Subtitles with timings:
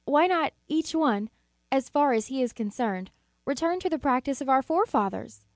[0.05, 1.29] Why not, each one,
[1.71, 3.11] as far as he is concerned,
[3.45, 5.45] return to the practice of our forefathers